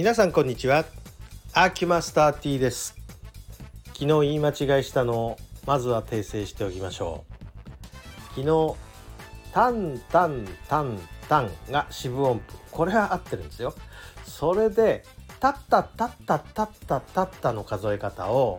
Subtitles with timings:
[0.00, 0.86] 皆さんこんにちは。
[1.52, 2.96] アーキュマスター T です。
[3.88, 7.26] 昨日言い間違いしたのをまずは訂正しておきましょ
[8.34, 8.40] う。
[8.40, 8.76] 昨日
[9.52, 10.98] タンタンタン
[11.28, 12.56] タンが四分音符。
[12.70, 13.74] これは合ってるんですよ。
[14.24, 15.04] それで
[15.38, 18.58] タッタタッタタッタタッタの数え方を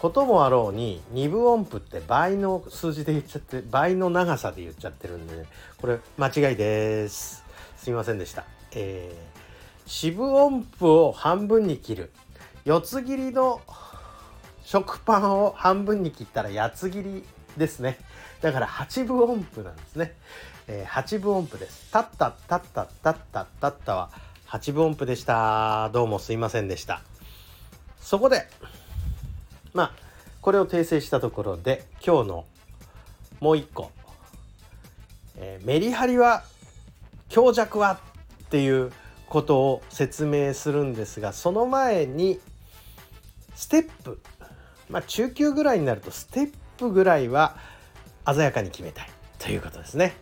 [0.00, 5.44] こともあろうに二分音符って倍の数字で言っちゃって倍の長さで言っちゃってるんで、ね、
[5.80, 7.42] これ間違いです
[7.78, 9.43] すみませんでした、えー、
[9.86, 12.12] 四分音符を半分に切る。
[12.64, 13.60] 四つ切りの
[14.62, 17.24] 食パンを半分に切ったら八つ切り
[17.58, 17.98] ですね。
[18.40, 20.14] だから八分音符なんですね、
[20.66, 21.90] えー、八分音符です。
[21.92, 24.10] タッタッタッタッタッタッタッタは
[24.46, 25.90] 八分音符でした。
[25.90, 27.02] どうもすいませんでした。
[28.00, 28.48] そこで
[29.74, 29.92] まあ
[30.40, 32.44] これを訂正したところで今日の
[33.40, 33.90] もう一個、
[35.36, 36.44] えー、メリハリは
[37.28, 37.98] 強弱は
[38.46, 38.90] っていう
[39.28, 42.40] ことを説明するんですがその前に
[43.54, 44.20] ステップ
[44.88, 47.56] まあ中級ぐらいになるとステップぐらいは
[48.26, 49.08] 鮮やかに決めたい
[49.38, 50.14] ということですね。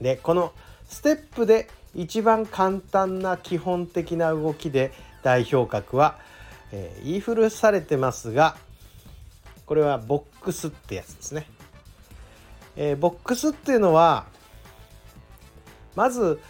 [0.00, 0.52] でこの
[0.88, 6.18] ステップで一番簡単な基本的な動きで代表格は、
[6.72, 8.56] えー、言い古されてますが
[9.66, 11.46] これはボックスってやつですね。
[12.76, 14.26] えー、ボックスっていうのは
[15.94, 16.40] まず、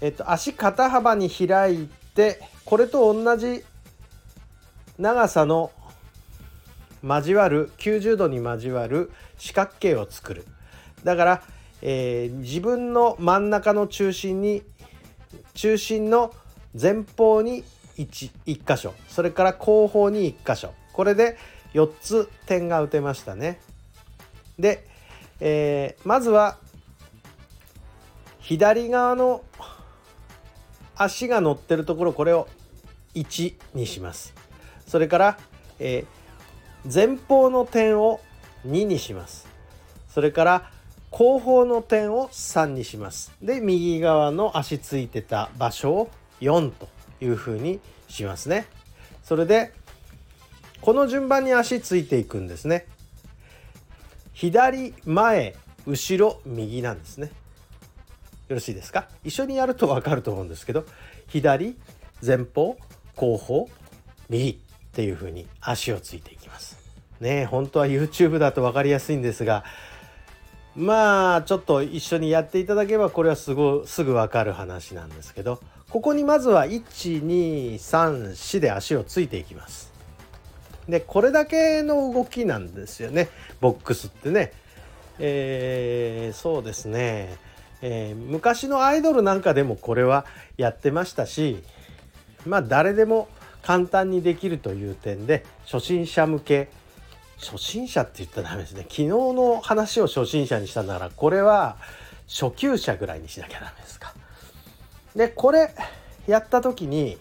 [0.00, 3.64] えっと、足肩幅に開いてこれと同じ
[4.98, 5.72] 長さの
[7.02, 10.44] 交わる90度に交わる四角形を作る。
[11.04, 11.42] だから、
[11.82, 14.62] えー、自分の真ん中の中心に
[15.54, 16.34] 中心の
[16.80, 17.64] 前方に
[17.96, 18.94] 1, 1箇所。
[19.08, 20.74] それから後方に1箇所。
[20.92, 21.36] これで
[21.74, 23.60] 4つ点が打てましたね。
[24.58, 24.86] で、
[25.40, 26.58] えー、まずは
[28.40, 29.42] 左側の
[30.98, 32.48] 足が乗ってるところこれを
[33.14, 34.34] 1にします。
[34.86, 35.38] それから、
[35.78, 38.20] えー、前方の点を
[38.66, 39.46] 2にします。
[40.08, 40.70] それから
[41.10, 43.32] 後方の点を3にします。
[43.40, 46.10] で右側の足ついてた場所を
[46.40, 46.88] 4と
[47.20, 48.66] いうふうにしますね。
[49.22, 49.72] それで
[50.80, 52.86] この順番に足ついていくんですね
[54.32, 55.54] 左前
[55.86, 57.30] 後ろ右なんですね
[58.48, 59.08] よろしいですか？
[59.24, 60.84] 一緒にやると分かると思うんですけど
[61.26, 61.76] 左
[62.24, 62.76] 前方
[63.14, 63.68] 後方
[64.28, 64.56] 右っ
[64.92, 66.78] ていう風に足をついていきます。
[67.20, 69.64] ね本当は YouTube だと分かりやすいんですが
[70.76, 75.60] まあちょっと一緒にやっていただければこれはすぐすぐ分かる話なんですけど
[75.90, 79.92] ここにまずは1234で足をついていきます。
[80.88, 83.28] でこれだけの動きなんですよね。
[83.60, 84.52] ボックスってね。
[85.18, 87.36] えー、そうですね、
[87.82, 91.62] えー、昔のアイドルなんかでもこれはやってましたし
[92.46, 93.28] まあ誰でも
[93.62, 96.70] 簡単にできるという点で初心者向け
[97.38, 101.76] 初心者って言ったらダメですね昨日の話を初心者にしたならこれは
[102.28, 104.12] 初級者ぐらいにしなきゃダメですか。
[105.16, 105.74] でこれ
[106.26, 107.16] やった時に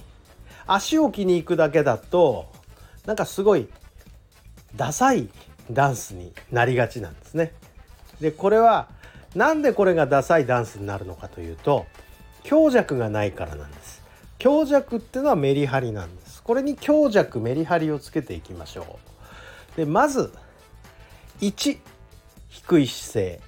[0.65, 2.51] 足を置きに行くだけだと
[3.05, 3.69] なんかすごい
[4.75, 5.29] ダサい
[5.71, 7.53] ダンスになりがちなんですね。
[8.19, 8.89] でこれは
[9.35, 11.85] なんでこれがダサいダンスになるのかというと
[12.43, 14.01] 強弱がないからなんです。
[14.39, 16.41] 強弱っていうのはメリハリなんです。
[16.43, 18.99] これに強弱メリハリをつけていきましょ
[19.75, 19.77] う。
[19.77, 20.31] でまず
[21.41, 21.77] 1
[22.49, 23.41] 低い姿勢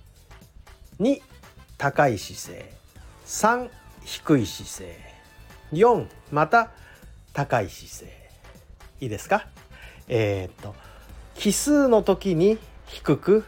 [0.99, 1.21] 2
[1.77, 2.73] 高い姿勢
[3.25, 3.69] 3
[4.03, 4.97] 低い姿勢
[5.71, 6.71] 4また
[7.33, 8.29] 高い姿勢
[8.99, 9.47] いいですか？
[10.07, 10.75] えー、っと
[11.35, 12.57] 奇数の時に
[12.87, 13.45] 低く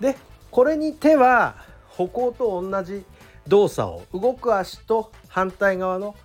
[0.00, 0.16] で
[0.50, 1.54] これに手は
[1.90, 3.04] 歩行と同じ
[3.46, 6.16] 動作を動く足と反対側の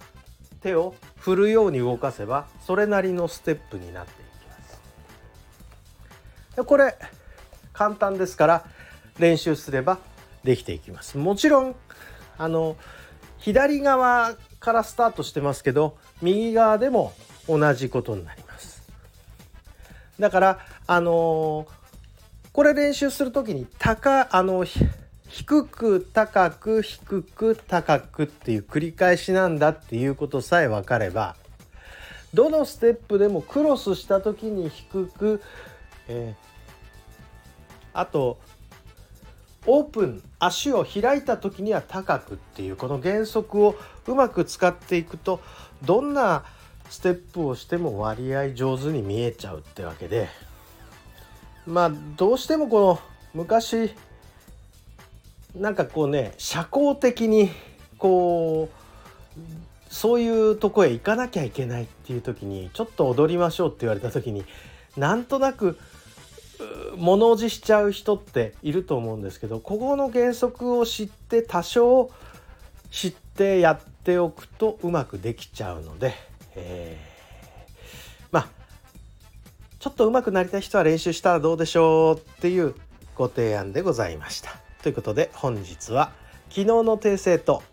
[0.61, 4.30] 手を振るように動かせばそれなりのステップになっていきますで
[6.65, 6.95] これ
[7.73, 8.65] 簡単ですから
[9.19, 9.99] 練習すれば
[10.43, 11.17] できていきます。
[11.17, 11.75] もちろん
[12.37, 12.75] あの
[13.37, 17.13] 左側からスタートしてますけど右側でも
[17.47, 18.81] 同じことになります。
[20.19, 21.67] だからあの
[22.53, 24.65] これ練習する時に高あの
[25.27, 31.35] 低く高く低く高くっていう繰り返しなんだっていうことさえ分かれば
[32.33, 35.41] どのステップでもクロスした時に低く、
[36.07, 36.50] えー、
[37.93, 38.39] あと
[39.67, 43.75] オープン足を開いた時には高くっていうこの原則を
[44.07, 45.39] うまく使っていくと
[45.83, 46.43] どんな
[46.89, 50.29] ステップをしても割合上手に見えちゃうってわけで
[51.67, 52.99] まあどうしてもこの
[53.33, 53.91] 昔
[55.55, 57.49] なんかこうね社交的に
[57.97, 58.81] こう
[59.89, 64.45] そういうとこへ行かなきゃいけないっていう時にちょっと踊りましょうって言われた時に
[64.97, 65.77] なんとなく
[66.97, 72.11] 物おじしちゃう人っていると思うんですけどここの原則を知って多少
[72.89, 76.13] 知ってやっておくとうまくできちゃうので、
[76.55, 78.47] えー、まあ
[79.79, 82.75] ちょっと上手くなりたい人は練習したらどうでしょうっていう
[83.15, 84.51] ご提案でございました。
[84.83, 86.11] ということで本日は
[86.49, 87.63] 昨日の訂正と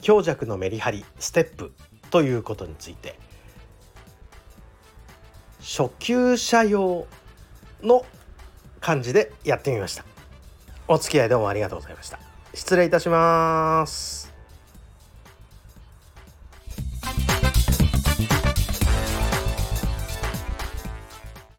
[0.00, 1.72] 強弱のメリハリステップ
[2.10, 3.18] ということについて
[5.60, 7.06] 初級者用
[7.82, 8.04] の
[8.80, 10.04] 感じでやってみました。
[10.88, 12.18] お付き合いどうもありがとうございました。
[12.54, 14.29] 失礼いたします。